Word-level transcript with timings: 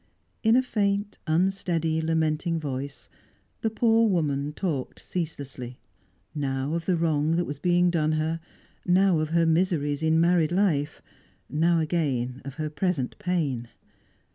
In 0.41 0.55
a 0.55 0.63
faint, 0.63 1.19
unsteady, 1.27 2.01
lamenting 2.01 2.59
voice, 2.59 3.07
the 3.61 3.69
poor 3.69 4.09
woman 4.09 4.51
talked 4.51 4.99
ceaselessly; 4.99 5.77
now 6.33 6.73
of 6.73 6.87
the 6.87 6.95
wrong 6.95 7.35
that 7.35 7.45
was 7.45 7.59
being 7.59 7.91
done 7.91 8.13
her, 8.13 8.39
now 8.83 9.19
of 9.19 9.29
her 9.29 9.45
miseries 9.45 10.01
in 10.01 10.19
married 10.19 10.51
life, 10.51 11.03
now 11.51 11.77
again 11.77 12.41
of 12.43 12.55
her 12.55 12.71
present 12.71 13.19
pain. 13.19 13.69